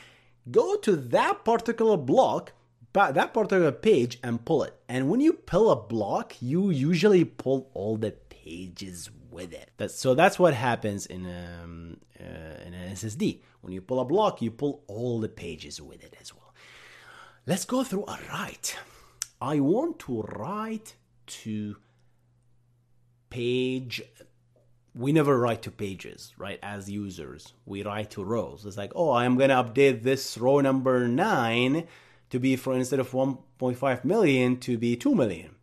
go 0.50 0.76
to 0.76 0.96
that 0.96 1.44
particular 1.44 1.96
block, 1.96 2.52
that 2.92 3.34
particular 3.34 3.72
page, 3.72 4.18
and 4.22 4.44
pull 4.44 4.62
it. 4.62 4.74
And 4.88 5.08
when 5.08 5.20
you 5.20 5.32
pull 5.32 5.70
a 5.70 5.76
block, 5.76 6.34
you 6.40 6.70
usually 6.70 7.24
pull 7.24 7.70
all 7.74 7.96
the 7.96 8.12
pages 8.12 9.10
with 9.30 9.52
it. 9.52 9.70
So 9.90 10.14
that's 10.14 10.38
what 10.38 10.54
happens 10.54 11.06
in, 11.06 11.26
um, 11.26 11.98
uh, 12.20 12.64
in 12.64 12.74
an 12.74 12.92
SSD. 12.92 13.40
When 13.60 13.72
you 13.72 13.80
pull 13.80 14.00
a 14.00 14.04
block, 14.04 14.42
you 14.42 14.50
pull 14.50 14.84
all 14.86 15.20
the 15.20 15.28
pages 15.28 15.80
with 15.80 16.04
it 16.04 16.16
as 16.20 16.34
well. 16.34 16.54
Let's 17.46 17.64
go 17.64 17.82
through 17.82 18.04
a 18.06 18.18
write. 18.30 18.76
I 19.40 19.60
want 19.60 19.98
to 20.00 20.22
write 20.22 20.94
to 21.26 21.76
page 23.28 24.02
we 24.94 25.12
never 25.12 25.38
write 25.38 25.62
to 25.62 25.70
pages, 25.70 26.32
right? 26.38 26.58
As 26.62 26.90
users, 26.90 27.52
we 27.66 27.82
write 27.82 28.10
to 28.12 28.24
rows. 28.24 28.64
It's 28.64 28.76
like, 28.76 28.92
oh, 28.94 29.12
I'm 29.12 29.36
gonna 29.36 29.62
update 29.62 30.02
this 30.02 30.38
row 30.38 30.60
number 30.60 31.08
nine 31.08 31.86
to 32.30 32.38
be 32.38 32.56
for 32.56 32.74
instead 32.74 33.00
of 33.00 33.10
1.5 33.10 34.04
million 34.04 34.56
to 34.58 34.78
be 34.78 34.96
2 34.96 35.14
million. 35.14 35.56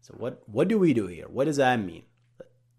So 0.00 0.14
what 0.16 0.42
what 0.48 0.68
do 0.68 0.78
we 0.78 0.94
do 0.94 1.06
here? 1.06 1.26
What 1.28 1.44
does 1.44 1.56
that 1.56 1.80
mean? 1.80 2.04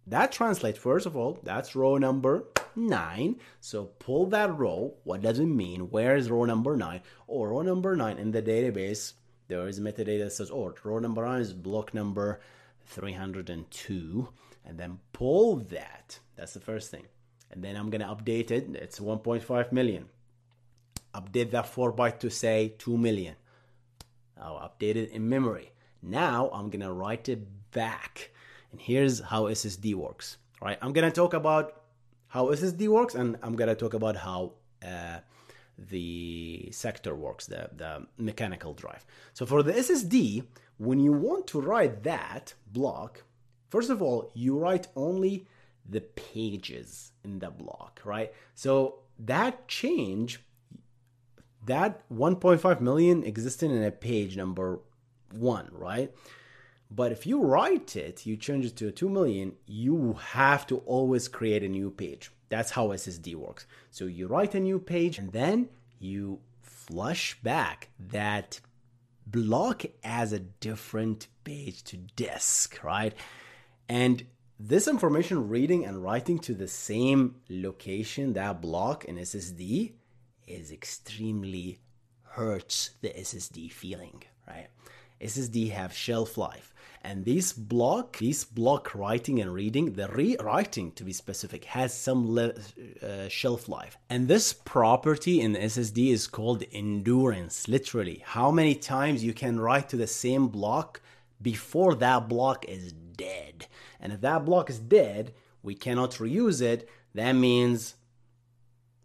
That 0.06 0.32
translates 0.32 0.80
first 0.80 1.06
of 1.06 1.16
all, 1.16 1.40
that's 1.44 1.76
row 1.76 1.98
number 1.98 2.46
9. 2.76 3.38
So 3.60 3.86
pull 4.00 4.28
that 4.28 4.58
row. 4.58 4.94
What 5.04 5.22
does 5.22 5.40
it 5.40 5.46
mean? 5.46 5.90
Where 5.90 6.16
is 6.16 6.30
row 6.30 6.46
number 6.46 6.76
9? 6.78 7.02
Or 7.28 7.50
row 7.50 7.62
number 7.62 7.96
9 7.96 8.18
in 8.18 8.32
the 8.32 8.42
database, 8.42 9.14
there 9.48 9.68
is 9.68 9.80
metadata 9.80 10.26
that 10.26 10.34
says, 10.34 10.52
oh, 10.52 10.74
row 10.84 11.00
number 11.00 11.26
9 11.26 11.42
is 11.42 11.54
block 11.54 11.94
number 11.94 12.40
302 12.86 14.30
and 14.68 14.78
then 14.78 15.00
pull 15.14 15.56
that. 15.56 16.20
That's 16.36 16.54
the 16.54 16.60
first 16.60 16.92
thing. 16.92 17.06
And 17.50 17.64
then 17.64 17.76
I'm 17.76 17.90
going 17.90 18.02
to 18.02 18.08
update 18.08 18.52
it. 18.52 18.68
It's 18.76 19.00
1.5 19.00 19.72
million. 19.72 20.10
Update 21.16 21.52
that 21.52 21.68
4 21.68 21.94
byte 21.94 22.20
to 22.20 22.30
say 22.30 22.76
2 22.78 22.98
million. 22.98 23.36
I'll 24.40 24.60
update 24.60 24.98
it 24.98 25.12
in 25.12 25.28
memory. 25.28 25.72
Now 26.04 26.52
I'm 26.54 26.70
going 26.70 26.82
to 26.82 26.92
write 26.92 27.30
it 27.30 27.72
back. 27.72 28.32
And 28.72 28.80
here's 28.80 29.22
how 29.22 29.44
SSD 29.44 29.96
works. 29.96 30.38
All 30.62 30.68
right, 30.68 30.78
I'm 30.82 30.94
going 30.94 31.10
to 31.10 31.16
talk 31.16 31.34
about 31.34 31.82
how 32.28 32.48
SSD 32.48 32.88
works 32.90 33.16
and 33.16 33.38
I'm 33.42 33.56
going 33.56 33.70
to 33.70 33.76
talk 33.76 33.94
about 33.94 34.18
how 34.18 34.54
uh, 34.86 35.20
the 35.78 36.70
sector 36.72 37.16
works, 37.16 37.46
the, 37.46 37.70
the 37.76 38.06
mechanical 38.18 38.74
drive. 38.74 39.06
So 39.34 39.46
for 39.46 39.64
the 39.64 39.72
SSD, 39.72 40.46
when 40.78 41.00
you 41.00 41.14
want 41.14 41.48
to 41.48 41.62
write 41.62 42.04
that 42.04 42.54
block, 42.72 43.24
first 43.70 43.90
of 43.90 44.02
all, 44.02 44.32
you 44.34 44.58
write 44.58 44.88
only 44.96 45.48
the 45.90 46.02
pages 46.02 47.12
in 47.24 47.40
the 47.40 47.50
block, 47.50 48.02
right? 48.04 48.34
So 48.56 49.00
that 49.20 49.68
change, 49.68 50.40
that 51.66 52.08
1.5 52.10 52.82
million 52.82 53.24
existed 53.24 53.72
in 53.72 53.84
a 53.84 53.92
page 53.92 54.36
number 54.36 54.80
one, 55.32 55.70
right? 55.72 56.14
But 56.90 57.12
if 57.12 57.26
you 57.28 57.44
write 57.44 57.96
it, 57.96 58.26
you 58.26 58.38
change 58.38 58.66
it 58.66 58.76
to 58.78 58.88
a 58.88 58.92
2 58.92 59.10
million, 59.10 59.54
you 59.66 60.18
have 60.32 60.66
to 60.68 60.78
always 60.80 61.28
create 61.28 61.64
a 61.64 61.70
new 61.70 61.92
page. 61.92 62.32
That's 62.50 62.72
how 62.72 62.90
SSD 62.90 63.36
works. 63.36 63.66
So 63.92 64.06
you 64.06 64.28
write 64.28 64.56
a 64.56 64.60
new 64.60 64.80
page 64.80 65.18
and 65.18 65.32
then 65.34 65.70
you 66.00 66.40
flush 66.62 67.38
back 67.44 67.90
that 68.00 68.62
block 69.26 69.84
as 70.04 70.32
a 70.32 70.40
different 70.40 71.28
page 71.44 71.84
to 71.84 71.98
disk, 71.98 72.82
right? 72.84 73.14
And 73.90 74.26
this 74.60 74.88
information 74.88 75.50
reading 75.50 75.86
and 75.86 76.04
writing 76.04 76.40
to 76.40 76.54
the 76.54 76.68
same 76.68 77.36
location, 77.50 78.34
that 78.34 78.62
block 78.62 79.06
in 79.06 79.18
SSD, 79.18 79.94
is 80.48 80.72
extremely 80.72 81.80
hurts 82.24 82.92
the 83.02 83.10
SSD 83.10 83.72
feeling, 83.72 84.24
right? 84.48 84.68
SSD 85.22 85.72
have 85.72 85.94
shelf 85.94 86.38
life. 86.38 86.74
And 87.04 87.24
this 87.24 87.54
block, 87.54 88.18
this 88.18 88.44
block 88.44 88.94
writing 88.94 89.40
and 89.40 89.54
reading, 89.54 89.94
the 89.94 90.08
rewriting 90.10 90.92
to 90.94 91.04
be 91.04 91.14
specific, 91.14 91.66
has 91.66 91.94
some 91.94 92.34
le- 92.34 92.54
uh, 93.02 93.28
shelf 93.30 93.70
life. 93.70 93.98
And 94.10 94.28
this 94.28 94.54
property 94.54 95.40
in 95.40 95.56
SSD 95.56 96.12
is 96.12 96.28
called 96.28 96.64
endurance, 96.72 97.68
literally. 97.68 98.24
How 98.26 98.52
many 98.52 98.76
times 98.76 99.24
you 99.24 99.34
can 99.34 99.60
write 99.60 99.90
to 99.90 99.98
the 99.98 100.08
same 100.08 100.48
block 100.48 101.02
before 101.42 101.96
that 101.96 102.28
block 102.28 102.66
is 102.66 102.94
dead. 103.18 103.68
And 104.00 104.14
if 104.14 104.22
that 104.22 104.46
block 104.46 104.70
is 104.70 104.80
dead, 104.80 105.34
we 105.64 105.76
cannot 105.76 106.12
reuse 106.12 106.62
it. 106.62 106.88
That 107.14 107.34
means 107.34 107.96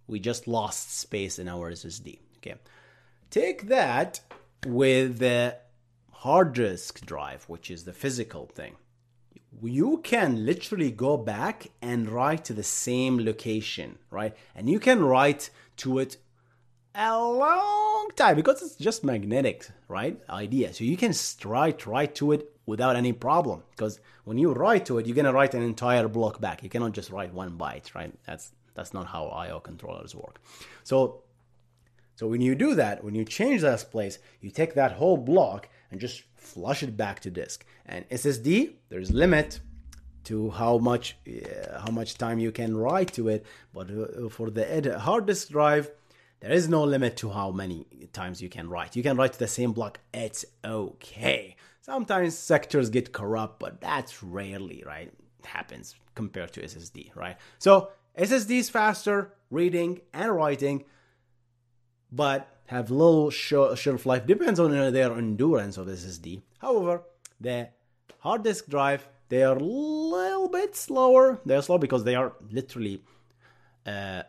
we 0.07 0.21
just 0.21 0.47
lost 0.47 0.97
space 0.97 1.39
in 1.39 1.49
our 1.49 1.73
SSD. 1.73 2.19
Okay. 2.39 2.55
Take 3.31 3.69
that 3.69 4.21
with 4.67 5.19
the 5.19 5.57
hard 6.11 6.53
disk 6.53 7.05
drive, 7.05 7.45
which 7.45 7.71
is 7.71 7.85
the 7.85 7.93
physical 7.93 8.47
thing, 8.47 8.77
you 9.61 9.99
can 10.03 10.47
literally 10.47 10.91
go 10.91 11.17
back 11.17 11.67
and 11.81 12.09
write 12.09 12.45
to 12.45 12.55
the 12.55 12.63
same 12.63 13.19
location, 13.19 13.99
right? 14.11 14.35
And 14.55 14.69
you 14.69 14.79
can 14.79 15.03
write 15.03 15.51
to 15.79 15.99
it 15.99 16.17
a 16.95 17.19
long 17.19 18.11
time 18.17 18.37
because 18.37 18.63
it's 18.63 18.77
just 18.77 19.05
magnetic, 19.05 19.67
right? 19.89 20.21
Idea. 20.29 20.73
So 20.73 20.85
you 20.85 20.97
can 20.97 21.13
write 21.45 21.87
right 21.87 22.15
to 22.17 22.33
it 22.33 22.52
without 22.67 22.97
any 22.97 23.13
problem 23.13 23.63
because 23.71 24.01
when 24.25 24.39
you 24.39 24.53
write 24.53 24.87
to 24.87 24.99
it, 24.99 25.07
you're 25.07 25.17
gonna 25.17 25.33
write 25.33 25.55
an 25.55 25.63
entire 25.63 26.09
block 26.09 26.41
back. 26.41 26.63
You 26.63 26.69
cannot 26.69 26.93
just 26.93 27.11
write 27.11 27.33
one 27.33 27.59
byte, 27.59 27.95
right? 27.95 28.13
That's 28.27 28.53
that's 28.75 28.95
not 28.95 29.07
how 29.07 29.27
I/O 29.27 29.61
controllers 29.61 30.15
work. 30.15 30.41
So 30.85 31.23
so 32.17 32.27
when 32.29 32.41
you 32.41 32.55
do 32.55 32.75
that, 32.75 33.03
when 33.03 33.15
you 33.15 33.25
change 33.25 33.63
that 33.63 33.91
place, 33.91 34.19
you 34.41 34.51
take 34.51 34.75
that 34.75 34.93
whole 34.93 35.17
block 35.17 35.69
and 35.91 36.01
just 36.01 36.23
flush 36.37 36.83
it 36.83 36.97
back 36.97 37.21
to 37.21 37.31
disk. 37.31 37.65
And 37.87 38.09
SSD, 38.11 38.75
there's 38.89 39.11
limit 39.11 39.61
to 40.25 40.51
how 40.51 40.79
much 40.79 41.17
uh, 41.27 41.81
how 41.81 41.91
much 41.91 42.17
time 42.17 42.39
you 42.39 42.53
can 42.53 42.77
write 42.77 43.13
to 43.15 43.29
it, 43.29 43.45
but 43.73 43.91
uh, 43.91 44.29
for 44.29 44.51
the 44.51 44.99
hard 45.01 45.27
disk 45.27 45.49
drive, 45.49 45.91
there 46.41 46.53
is 46.53 46.69
no 46.69 46.85
limit 46.85 47.17
to 47.19 47.31
how 47.31 47.51
many 47.51 47.87
times 48.13 48.41
you 48.41 48.49
can 48.49 48.69
write. 48.69 48.95
You 48.97 49.03
can 49.03 49.17
write 49.17 49.33
to 49.35 49.39
the 49.39 49.49
same 49.49 49.73
block. 49.73 50.01
It's 50.13 50.45
okay. 50.65 51.57
Sometimes 51.83 52.39
sectors 52.39 52.91
get 52.91 53.13
corrupt, 53.13 53.59
but 53.59 53.81
that's 53.81 54.23
rarely 54.23 54.83
right 54.87 55.13
happens 55.45 55.97
compared 56.15 56.53
to 56.53 56.63
SSD, 56.63 57.15
right? 57.17 57.37
So 57.59 57.91
SSD 58.19 58.59
is 58.59 58.71
faster 58.71 59.35
reading 59.51 60.01
and 60.13 60.35
writing, 60.35 60.85
but 62.11 62.49
have 62.67 62.91
low 62.91 63.31
shelf 63.31 64.07
life 64.07 64.27
depends 64.27 64.61
on 64.61 64.71
their 64.71 65.13
endurance 65.13 65.77
of 65.77 65.89
SSD. 65.89 66.43
However, 66.61 67.03
the 67.41 67.69
hard 68.21 68.45
disk 68.45 68.69
drive 68.69 69.09
they 69.29 69.43
are 69.43 69.57
a 69.57 69.65
little 69.65 70.49
bit 70.49 70.77
slower. 70.77 71.41
They're 71.47 71.63
slow 71.63 71.79
because 71.79 72.05
they 72.05 72.15
are 72.15 72.35
literally 72.51 73.03
uh, 73.87 74.25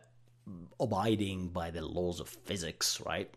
abiding 0.80 1.50
by 1.50 1.72
the 1.72 1.86
laws 1.86 2.22
of 2.22 2.30
physics, 2.30 3.02
right? 3.06 3.30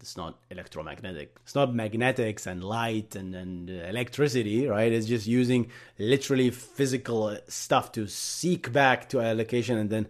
It's 0.00 0.16
not 0.16 0.38
electromagnetic. 0.50 1.36
It's 1.42 1.54
not 1.54 1.74
magnetics 1.74 2.46
and 2.46 2.62
light 2.62 3.16
and, 3.16 3.34
and 3.34 3.70
uh, 3.70 3.88
electricity, 3.88 4.66
right? 4.66 4.92
It's 4.92 5.06
just 5.06 5.26
using 5.26 5.70
literally 5.98 6.50
physical 6.50 7.36
stuff 7.48 7.92
to 7.92 8.06
seek 8.06 8.72
back 8.72 9.08
to 9.10 9.20
a 9.20 9.34
location 9.34 9.78
and 9.78 9.90
then 9.90 10.08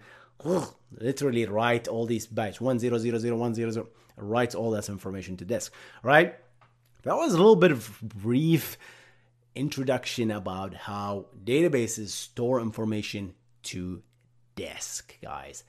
literally 1.01 1.47
write 1.47 1.89
all 1.89 2.07
these 2.07 2.27
bytes 2.27 2.61
one 2.61 2.79
zero 2.79 2.99
zero 2.99 3.19
zero 3.19 3.37
one 3.37 3.55
zero 3.55 3.71
zero 3.71 3.89
writes 4.17 4.55
all 4.55 4.71
that 4.73 4.89
information 4.89 5.37
to 5.37 5.45
disk, 5.45 5.73
right? 6.03 6.37
That 7.03 7.17
was 7.17 7.35
a 7.35 7.37
little 7.37 7.57
bit 7.57 7.73
of 7.73 8.01
brief 8.03 8.79
introduction 9.55 10.31
about 10.31 10.75
how 10.75 11.27
databases 11.45 12.09
store 12.09 12.61
information 12.61 13.35
to 13.65 14.03
disk, 14.55 15.17
guys. 15.23 15.65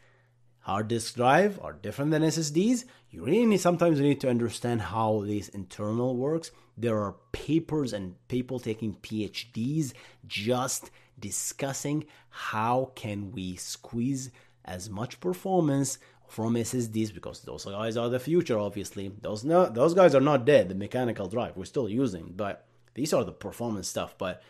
Hard 0.66 0.88
disk 0.88 1.14
drive 1.14 1.60
are 1.62 1.74
different 1.74 2.10
than 2.10 2.24
SSDs. 2.24 2.86
You 3.12 3.24
really 3.24 3.56
sometimes 3.58 4.00
need 4.00 4.20
to 4.22 4.32
understand 4.32 4.82
how 4.82 5.22
this 5.24 5.48
internal 5.50 6.16
works. 6.16 6.50
There 6.76 6.98
are 6.98 7.18
papers 7.34 7.94
and 7.94 8.16
people 8.30 8.58
taking 8.58 8.96
PhDs 8.96 9.94
just 10.26 10.90
discussing 11.20 12.06
how 12.32 12.94
can 12.96 13.32
we 13.32 13.58
squeeze 13.58 14.32
as 14.66 14.90
much 14.90 15.20
performance 15.20 16.00
from 16.28 16.56
SSDs 16.56 17.14
because 17.14 17.42
those 17.42 17.66
guys 17.66 17.96
are 17.96 18.10
the 18.10 18.20
future. 18.20 18.58
Obviously, 18.58 19.12
those 19.22 19.44
no, 19.44 19.68
those 19.68 19.94
guys 19.94 20.16
are 20.16 20.20
not 20.20 20.46
dead. 20.46 20.70
The 20.70 20.74
mechanical 20.74 21.28
drive 21.28 21.56
we're 21.56 21.66
still 21.66 21.88
using, 21.88 22.34
but 22.36 22.66
these 22.96 23.14
are 23.14 23.24
the 23.24 23.32
performance 23.32 23.88
stuff. 23.88 24.18
But 24.18 24.42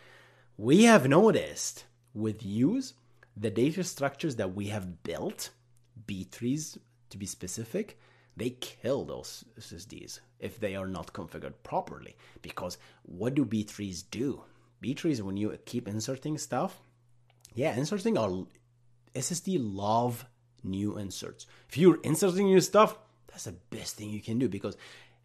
we 0.56 0.84
have 0.84 1.10
noticed 1.10 1.84
with 2.14 2.42
use 2.42 2.94
the 3.36 3.50
data 3.50 3.84
structures 3.84 4.36
that 4.36 4.54
we 4.54 4.68
have 4.68 5.02
built, 5.02 5.50
B-trees 6.06 6.78
to 7.10 7.18
be 7.18 7.26
specific, 7.26 7.98
they 8.36 8.50
kill 8.50 9.04
those 9.04 9.44
SSDs 9.58 10.20
if 10.38 10.60
they 10.60 10.76
are 10.76 10.86
not 10.86 11.12
configured 11.12 11.54
properly. 11.62 12.16
Because 12.42 12.78
what 13.02 13.34
do 13.34 13.44
B-trees 13.44 14.02
do? 14.02 14.42
B-trees, 14.80 15.22
when 15.22 15.36
you 15.36 15.56
keep 15.64 15.88
inserting 15.88 16.38
stuff, 16.38 16.80
yeah, 17.54 17.74
inserting 17.74 18.18
are 18.18 18.46
SSD 19.14 19.58
love 19.60 20.26
new 20.62 20.98
inserts. 20.98 21.46
If 21.68 21.78
you're 21.78 22.00
inserting 22.02 22.46
new 22.46 22.60
stuff, 22.60 22.98
that's 23.28 23.44
the 23.44 23.52
best 23.70 23.96
thing 23.96 24.10
you 24.10 24.20
can 24.20 24.38
do 24.38 24.48
because 24.48 24.76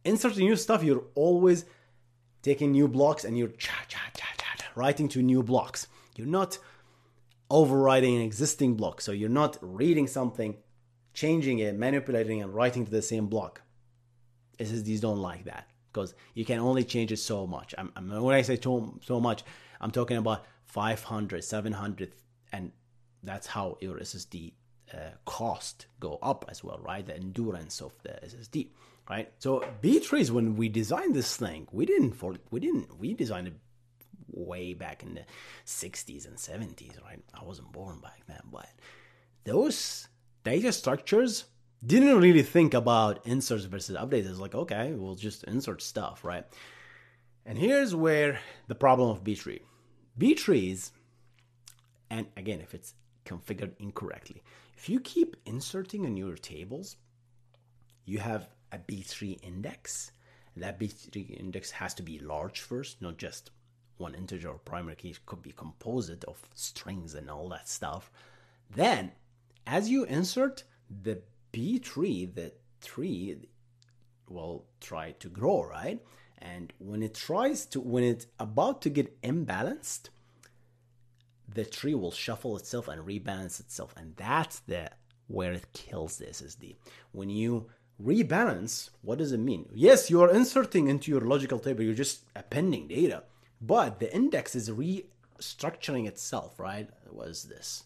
inserting 0.06 0.46
new 0.46 0.56
stuff, 0.56 0.84
you're 0.84 1.04
always 1.16 1.66
taking 2.42 2.72
new 2.72 2.88
blocks 2.88 3.26
and 3.26 3.38
you're 3.38 3.50
cha 3.50 3.74
cha 3.88 4.00
cha, 4.16 4.26
cha 4.38 4.52
writing 4.76 5.08
to 5.10 5.22
new 5.22 5.44
blocks. 5.44 5.88
You're 6.16 6.28
not 6.28 6.58
overriding 7.50 8.16
an 8.16 8.22
existing 8.22 8.76
block. 8.76 9.02
So 9.02 9.12
you're 9.12 9.30
not 9.30 9.58
reading 9.62 10.08
something, 10.08 10.56
changing 11.14 11.60
it, 11.60 11.78
manipulating, 11.78 12.42
and 12.42 12.54
writing 12.54 12.86
to 12.86 12.92
the 12.92 13.02
same 13.02 13.28
block. 13.28 13.62
SSDs 14.60 15.02
don't 15.02 15.20
like 15.20 15.46
that 15.46 15.68
because 15.92 16.14
you 16.34 16.46
can 16.46 16.60
only 16.60 16.84
change 16.84 17.12
it 17.12 17.18
so 17.18 17.48
much. 17.48 17.74
I'm, 17.78 17.92
I'm, 17.96 18.10
when 18.22 18.36
I 18.36 18.42
say 18.42 18.60
so, 18.62 18.98
so 19.04 19.20
much, 19.20 19.44
I'm 19.80 19.92
talking 19.92 20.18
about 20.18 20.46
500, 20.66 21.44
700, 21.44 22.14
and 22.54 22.72
that's 23.24 23.48
how 23.48 23.78
your 23.82 23.98
SSD 23.98 24.54
uh, 24.94 24.98
cost 25.26 25.88
go 26.00 26.20
up 26.22 26.46
as 26.50 26.64
well, 26.64 26.80
right? 26.82 27.06
The 27.06 27.16
endurance 27.16 27.82
of 27.82 27.94
the 28.04 28.10
SSD, 28.10 28.70
right? 29.10 29.32
So 29.40 29.66
B-Trees, 29.82 30.32
when 30.32 30.56
we 30.56 30.70
designed 30.70 31.16
this 31.16 31.36
thing, 31.36 31.68
we 31.72 31.86
didn't 31.86 32.14
for 32.14 32.36
we 32.52 32.60
didn't 32.60 33.00
we 33.00 33.14
designed 33.14 33.48
it 33.48 33.54
way 34.32 34.74
back 34.74 35.04
in 35.04 35.14
the 35.16 35.24
60s 35.66 36.26
and 36.26 36.38
70s, 36.38 37.04
right? 37.04 37.20
I 37.34 37.44
wasn't 37.44 37.72
born 37.72 38.00
back 38.00 38.22
then, 38.28 38.42
but 38.52 38.70
those 39.44 40.08
data 40.44 40.72
structures 40.72 41.46
didn't 41.86 42.20
really 42.20 42.44
think 42.44 42.74
about 42.74 43.26
inserts 43.26 43.66
versus 43.66 43.98
updates. 43.98 44.30
It's 44.30 44.40
like, 44.40 44.56
okay, 44.56 44.94
we'll 44.94 45.16
just 45.16 45.44
insert 45.46 45.82
stuff, 45.82 46.24
right? 46.24 46.46
And 47.46 47.58
here's 47.58 47.96
where 47.96 48.40
the 48.68 48.76
problem 48.76 49.10
of 49.10 49.24
B-tree. 49.24 49.62
B-trees, 50.18 50.92
and 52.10 52.28
again, 52.38 52.62
if 52.62 52.76
it's 52.76 52.94
configured 53.26 53.72
incorrectly, 53.80 54.44
if 54.78 54.90
you 54.90 55.00
keep 55.00 55.36
inserting 55.46 56.06
in 56.06 56.18
your 56.18 56.36
tables, 56.36 56.98
you 58.06 58.20
have 58.20 58.48
a 58.72 58.78
B-tree 58.78 59.40
index. 59.42 60.12
That 60.56 60.78
B-tree 60.78 61.36
index 61.40 61.72
has 61.72 61.94
to 61.96 62.04
be 62.04 62.20
large 62.20 62.60
first, 62.60 63.02
not 63.02 63.18
just 63.18 63.52
one 63.98 64.16
integer 64.16 64.50
or 64.50 64.58
primary 64.58 64.96
key. 64.96 65.10
It 65.10 65.26
could 65.26 65.42
be 65.42 65.52
composite 65.52 66.24
of 66.26 66.42
strings 66.54 67.16
and 67.16 67.30
all 67.30 67.50
that 67.50 67.70
stuff. 67.70 68.12
Then, 68.70 69.14
as 69.66 69.90
you 69.90 70.04
insert, 70.06 70.64
the 70.90 71.22
B 71.52 71.80
tree, 71.80 72.26
the 72.26 72.54
tree 72.82 73.50
will 74.28 74.66
try 74.80 75.12
to 75.20 75.30
grow, 75.30 75.64
right? 75.64 76.02
And 76.38 76.74
when 76.80 77.04
it 77.04 77.14
tries 77.14 77.66
to, 77.68 77.80
when 77.80 78.04
it's 78.04 78.28
about 78.40 78.82
to 78.84 78.90
get 78.90 79.22
imbalanced, 79.22 80.10
the 81.54 81.66
tree 81.66 81.96
will 81.96 82.12
shuffle 82.12 82.58
itself 82.58 82.88
and 82.88 83.06
rebalance 83.06 83.60
itself. 83.60 83.94
And 83.98 84.16
that's 84.16 84.60
the 84.60 84.90
where 85.28 85.54
it 85.54 85.72
kills 85.74 86.18
the 86.18 86.26
SSD. 86.26 86.76
When 87.12 87.30
you 87.30 87.70
rebalance, 88.02 88.90
what 89.02 89.20
does 89.20 89.32
it 89.32 89.40
mean? 89.40 89.70
Yes, 89.74 90.10
you 90.10 90.22
are 90.22 90.34
inserting 90.34 90.88
into 90.88 91.12
your 91.12 91.22
logical 91.22 91.60
table, 91.60 91.84
you're 91.84 91.94
just 91.94 92.24
appending 92.36 92.88
data, 92.88 93.24
but 93.62 94.00
the 94.00 94.14
index 94.14 94.56
is 94.56 94.70
restructuring 94.70 96.08
itself, 96.08 96.60
right? 96.60 96.90
What 97.10 97.28
is 97.28 97.44
this? 97.44 97.84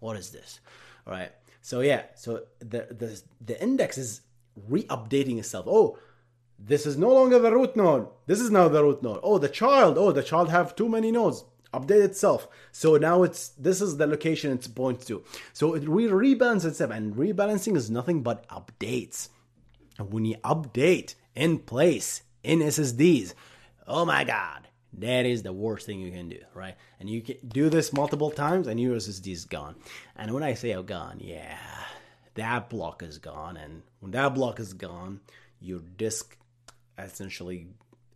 What 0.00 0.16
is 0.16 0.30
this? 0.30 0.60
All 1.06 1.12
right. 1.12 1.32
So 1.62 1.80
yeah, 1.80 2.04
so 2.14 2.42
the 2.58 2.88
the 2.90 3.22
the 3.40 3.62
index 3.62 3.98
is 3.98 4.22
re-updating 4.68 5.38
itself. 5.38 5.66
Oh, 5.68 5.98
this 6.58 6.86
is 6.86 6.96
no 6.96 7.12
longer 7.12 7.38
the 7.38 7.52
root 7.52 7.76
node. 7.76 8.08
This 8.26 8.40
is 8.40 8.50
now 8.50 8.68
the 8.68 8.82
root 8.82 9.02
node. 9.02 9.20
Oh, 9.22 9.38
the 9.38 9.48
child. 9.48 9.96
Oh, 9.96 10.12
the 10.12 10.22
child 10.22 10.50
have 10.50 10.74
too 10.74 10.88
many 10.88 11.10
nodes. 11.10 11.44
Update 11.72 12.02
itself. 12.02 12.48
So 12.72 12.96
now 12.96 13.22
it's 13.22 13.48
this 13.50 13.80
is 13.80 13.96
the 13.96 14.06
location 14.06 14.52
it's 14.52 14.66
points 14.66 15.06
to. 15.06 15.22
So 15.52 15.74
it 15.74 15.88
re 15.88 16.06
rebalances 16.06 16.66
itself, 16.66 16.90
and 16.90 17.14
rebalancing 17.14 17.76
is 17.76 17.90
nothing 17.90 18.22
but 18.22 18.48
updates. 18.48 19.28
And 19.98 20.12
when 20.12 20.24
you 20.24 20.36
update 20.38 21.14
in 21.34 21.58
place 21.58 22.22
in 22.42 22.60
SSDs, 22.60 23.34
oh 23.86 24.04
my 24.04 24.24
god, 24.24 24.66
that 24.94 25.26
is 25.26 25.42
the 25.42 25.52
worst 25.52 25.86
thing 25.86 26.00
you 26.00 26.10
can 26.10 26.28
do, 26.28 26.40
right? 26.54 26.74
And 26.98 27.08
you 27.08 27.22
can 27.22 27.36
do 27.46 27.68
this 27.68 27.92
multiple 27.92 28.30
times, 28.30 28.66
and 28.66 28.80
your 28.80 28.96
SSD 28.96 29.32
is 29.32 29.44
gone. 29.44 29.76
And 30.16 30.32
when 30.32 30.42
I 30.42 30.54
say 30.54 30.74
oh 30.74 30.82
gone, 30.82 31.18
yeah, 31.20 31.58
that 32.34 32.68
block 32.68 33.02
is 33.02 33.18
gone. 33.18 33.56
And 33.56 33.82
when 34.00 34.12
that 34.12 34.34
block 34.34 34.58
is 34.58 34.72
gone, 34.72 35.20
your 35.60 35.80
disk 35.80 36.36
essentially 36.98 37.68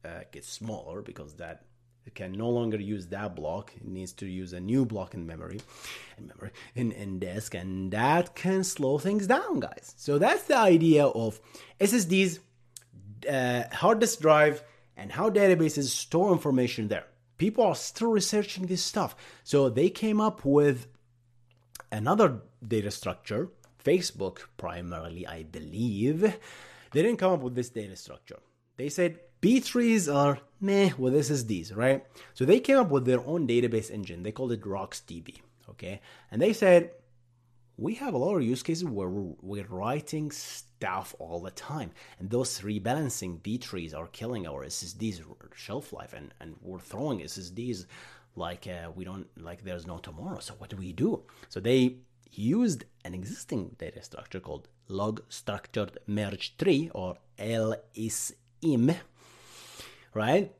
uh, 0.05 0.21
gets 0.33 0.49
smaller 0.49 1.03
because 1.03 1.35
that 1.35 1.65
it 2.07 2.15
can 2.15 2.33
no 2.33 2.51
longer 2.51 2.79
use 2.79 3.07
that 3.09 3.35
block. 3.35 3.73
It 3.77 3.87
needs 3.87 4.13
to 4.15 4.27
use 4.27 4.53
a 4.53 4.61
new 4.61 4.85
block 4.85 5.15
in 5.15 5.27
memory, 5.27 5.61
in 6.19 6.27
memory, 6.27 6.51
in, 6.75 6.93
in 6.93 7.19
disk, 7.19 7.55
and 7.55 7.91
that 7.93 8.35
can 8.35 8.63
slow 8.63 8.99
things 8.99 9.27
down, 9.27 9.61
guys. 9.61 9.95
So 9.97 10.19
that's 10.19 10.45
the 10.45 10.59
idea 10.59 11.07
of 11.07 11.41
SSDs, 11.81 12.41
uh, 13.31 13.63
hard 13.73 14.01
disk 14.01 14.21
drive 14.21 14.63
and 14.97 15.13
how 15.13 15.31
databases 15.31 15.85
store 15.85 16.33
information 16.33 16.89
there. 16.89 17.07
People 17.37 17.65
are 17.65 17.75
still 17.75 18.11
researching 18.11 18.67
this 18.67 18.83
stuff. 18.83 19.17
So 19.43 19.69
they 19.69 19.91
came 19.91 20.21
up 20.21 20.45
with 20.45 20.87
another 21.91 22.43
data 22.67 22.91
structure. 22.91 23.51
Facebook, 23.85 24.39
primarily, 24.57 25.27
I 25.27 25.43
believe, 25.43 26.21
they 26.93 27.03
didn't 27.03 27.19
come 27.19 27.33
up 27.33 27.41
with 27.41 27.55
this 27.55 27.69
data 27.69 27.97
structure. 27.97 28.39
They 28.77 28.89
said 28.89 29.21
B 29.41 29.61
trees 29.61 30.09
are 30.09 30.39
meh 30.61 30.93
with 30.97 31.13
SSDs, 31.13 31.77
right? 31.77 32.05
So 32.33 32.45
they 32.45 32.61
came 32.61 32.79
up 32.79 32.91
with 32.91 33.05
their 33.05 33.21
own 33.27 33.47
database 33.47 33.91
engine. 33.91 34.23
They 34.23 34.33
called 34.33 34.53
it 34.53 34.63
RocksDB, 34.63 35.41
okay? 35.69 36.01
And 36.31 36.41
they 36.41 36.55
said, 36.55 36.93
we 37.77 37.95
have 37.97 38.15
a 38.15 38.19
lot 38.19 38.37
of 38.37 38.43
use 38.43 38.63
cases 38.63 38.85
where 38.85 39.09
we're, 39.09 39.35
we're 39.43 39.67
writing 39.69 40.31
stuff 40.31 40.74
all 41.19 41.41
the 41.41 41.51
time. 41.51 41.91
And 42.19 42.31
those 42.31 42.61
rebalancing 42.61 43.43
B 43.43 43.59
trees 43.59 43.95
are 43.95 44.07
killing 44.09 44.47
our 44.47 44.65
SSD's 44.65 45.23
shelf 45.55 45.93
life. 45.93 46.13
And, 46.13 46.33
and 46.41 46.57
we're 46.63 46.79
throwing 46.79 47.21
SSDs 47.21 47.87
like 48.37 48.67
uh, 48.67 48.91
we 48.95 49.05
don't, 49.05 49.27
like 49.41 49.65
there's 49.65 49.87
no 49.87 49.99
tomorrow. 49.99 50.41
So 50.41 50.55
what 50.59 50.71
do 50.71 50.77
we 50.77 50.93
do? 50.93 51.23
So 51.49 51.61
they 51.61 51.97
used 52.33 52.85
an 53.05 53.15
existing 53.15 53.77
data 53.79 54.03
structure 54.03 54.41
called 54.41 54.69
log 54.89 55.23
structured 55.29 55.99
merge 56.07 56.57
tree 56.57 56.91
or 56.95 57.17
LSM, 57.39 58.97
right? 60.13 60.53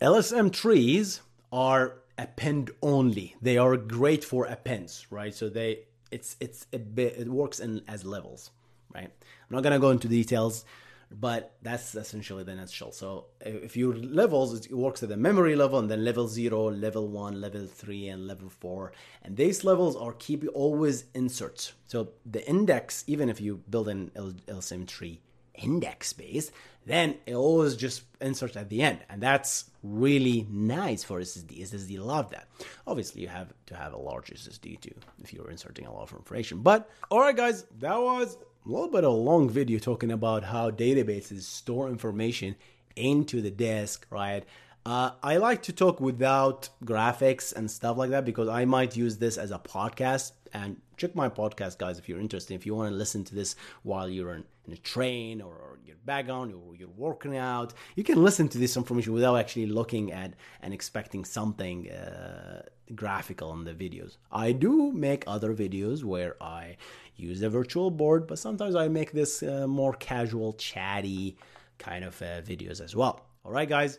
LSM 0.00 0.52
trees 0.52 1.20
are 1.52 1.98
append 2.16 2.70
only. 2.82 3.36
They 3.40 3.56
are 3.56 3.76
great 3.76 4.24
for 4.24 4.44
appends, 4.44 5.06
right? 5.10 5.34
So 5.34 5.48
they 5.48 5.80
it's 6.10 6.36
it's 6.40 6.66
a 6.72 6.78
bit 6.78 7.16
it 7.18 7.28
works 7.28 7.60
in 7.60 7.82
as 7.86 8.04
levels 8.04 8.50
right? 8.94 9.10
I'm 9.10 9.54
not 9.54 9.62
gonna 9.62 9.78
go 9.78 9.90
into 9.90 10.08
details, 10.08 10.64
but 11.10 11.54
that's 11.62 11.94
essentially 11.94 12.44
the 12.44 12.54
nutshell. 12.54 12.92
So 12.92 13.26
if 13.40 13.76
your 13.76 13.94
levels, 13.96 14.66
it 14.66 14.72
works 14.72 15.02
at 15.02 15.08
the 15.08 15.16
memory 15.16 15.56
level, 15.56 15.78
and 15.78 15.90
then 15.90 16.04
level 16.04 16.28
zero, 16.28 16.70
level 16.70 17.08
one, 17.08 17.40
level 17.40 17.66
three, 17.66 18.08
and 18.08 18.26
level 18.26 18.50
four. 18.50 18.92
And 19.22 19.36
these 19.36 19.64
levels 19.64 19.96
are 19.96 20.12
keep 20.12 20.44
always 20.54 21.04
inserts. 21.14 21.72
So 21.86 22.10
the 22.26 22.46
index, 22.48 23.04
even 23.06 23.28
if 23.28 23.40
you 23.40 23.62
build 23.68 23.88
an 23.88 24.10
LSM 24.14 24.86
tree 24.86 25.20
index 25.54 26.12
base, 26.12 26.50
then 26.86 27.16
it 27.26 27.34
always 27.34 27.76
just 27.76 28.02
inserts 28.20 28.56
at 28.56 28.70
the 28.70 28.82
end. 28.82 29.00
And 29.10 29.20
that's 29.20 29.70
really 29.82 30.46
nice 30.50 31.04
for 31.04 31.20
SSD. 31.20 31.60
SSD 31.62 31.98
love 31.98 32.30
that. 32.30 32.48
Obviously, 32.86 33.20
you 33.22 33.28
have 33.28 33.52
to 33.66 33.76
have 33.76 33.92
a 33.92 33.98
large 33.98 34.30
SSD 34.30 34.80
too 34.80 34.94
if 35.22 35.32
you're 35.32 35.50
inserting 35.50 35.86
a 35.86 35.92
lot 35.92 36.04
of 36.04 36.12
information. 36.12 36.60
But 36.62 36.90
all 37.10 37.20
right, 37.20 37.36
guys, 37.36 37.66
that 37.78 38.00
was 38.00 38.38
a 38.68 38.70
little 38.70 38.88
bit 38.88 39.04
of 39.04 39.12
a 39.12 39.16
long 39.16 39.48
video 39.48 39.78
talking 39.78 40.12
about 40.12 40.44
how 40.44 40.70
databases 40.70 41.42
store 41.42 41.88
information 41.88 42.54
into 42.96 43.40
the 43.40 43.50
disk, 43.50 44.06
right? 44.10 44.44
Uh, 44.84 45.12
I 45.22 45.38
like 45.38 45.62
to 45.62 45.72
talk 45.72 46.00
without 46.00 46.68
graphics 46.84 47.54
and 47.54 47.70
stuff 47.70 47.96
like 47.96 48.10
that 48.10 48.24
because 48.24 48.48
I 48.48 48.66
might 48.66 48.96
use 48.96 49.16
this 49.16 49.38
as 49.38 49.50
a 49.50 49.58
podcast. 49.58 50.32
And 50.52 50.80
check 50.96 51.14
my 51.14 51.28
podcast, 51.28 51.78
guys, 51.78 51.98
if 51.98 52.08
you're 52.08 52.20
interested. 52.20 52.54
If 52.54 52.66
you 52.66 52.74
want 52.74 52.90
to 52.90 52.96
listen 52.96 53.24
to 53.24 53.34
this 53.34 53.56
while 53.82 54.08
you're 54.08 54.34
in, 54.34 54.44
in 54.66 54.74
a 54.74 54.76
train 54.76 55.40
or, 55.40 55.54
or 55.54 55.78
your 55.84 55.96
background 56.04 56.54
or 56.54 56.74
you're 56.74 56.88
working 56.88 57.36
out, 57.36 57.72
you 57.96 58.04
can 58.04 58.22
listen 58.22 58.48
to 58.48 58.58
this 58.58 58.76
information 58.76 59.14
without 59.14 59.36
actually 59.36 59.66
looking 59.66 60.12
at 60.12 60.34
and 60.62 60.74
expecting 60.74 61.24
something 61.24 61.90
uh, 61.90 62.62
graphical 62.94 63.52
in 63.52 63.64
the 63.64 63.72
videos. 63.72 64.16
I 64.30 64.52
do 64.52 64.92
make 64.92 65.24
other 65.26 65.54
videos 65.54 66.04
where 66.04 66.42
I 66.42 66.76
use 67.16 67.42
a 67.42 67.50
virtual 67.50 67.90
board, 67.90 68.26
but 68.26 68.38
sometimes 68.38 68.74
I 68.74 68.88
make 68.88 69.12
this 69.12 69.42
uh, 69.42 69.66
more 69.66 69.94
casual, 69.94 70.54
chatty 70.54 71.36
kind 71.78 72.04
of 72.04 72.20
uh, 72.22 72.42
videos 72.42 72.80
as 72.80 72.94
well. 72.94 73.26
All 73.44 73.52
right, 73.52 73.68
guys, 73.68 73.98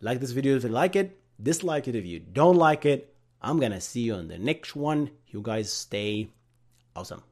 like 0.00 0.20
this 0.20 0.32
video 0.32 0.56
if 0.56 0.64
you 0.64 0.68
like 0.70 0.96
it, 0.96 1.20
dislike 1.42 1.88
it 1.88 1.94
if 1.94 2.04
you 2.04 2.20
don't 2.20 2.56
like 2.56 2.86
it. 2.86 3.14
I'm 3.40 3.60
gonna 3.60 3.80
see 3.80 4.02
you 4.02 4.14
on 4.14 4.28
the 4.28 4.38
next 4.38 4.74
one. 4.74 5.10
You 5.28 5.42
guys 5.42 5.72
stay 5.72 6.28
awesome. 6.96 7.22